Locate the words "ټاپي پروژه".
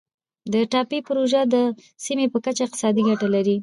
0.71-1.41